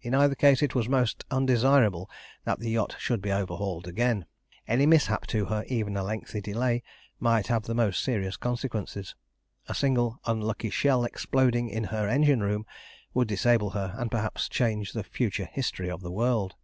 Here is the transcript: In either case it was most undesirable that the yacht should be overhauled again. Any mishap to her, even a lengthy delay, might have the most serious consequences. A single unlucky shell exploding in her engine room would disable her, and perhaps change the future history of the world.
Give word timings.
In 0.00 0.16
either 0.16 0.34
case 0.34 0.62
it 0.64 0.74
was 0.74 0.88
most 0.88 1.24
undesirable 1.30 2.10
that 2.42 2.58
the 2.58 2.70
yacht 2.70 2.96
should 2.98 3.22
be 3.22 3.30
overhauled 3.30 3.86
again. 3.86 4.26
Any 4.66 4.84
mishap 4.84 5.28
to 5.28 5.44
her, 5.44 5.62
even 5.68 5.96
a 5.96 6.02
lengthy 6.02 6.40
delay, 6.40 6.82
might 7.20 7.46
have 7.46 7.62
the 7.62 7.72
most 7.72 8.02
serious 8.02 8.36
consequences. 8.36 9.14
A 9.68 9.72
single 9.76 10.18
unlucky 10.26 10.70
shell 10.70 11.04
exploding 11.04 11.68
in 11.68 11.84
her 11.84 12.08
engine 12.08 12.40
room 12.40 12.66
would 13.12 13.28
disable 13.28 13.70
her, 13.70 13.94
and 13.96 14.10
perhaps 14.10 14.48
change 14.48 14.90
the 14.92 15.04
future 15.04 15.46
history 15.46 15.88
of 15.88 16.00
the 16.00 16.10
world. 16.10 16.56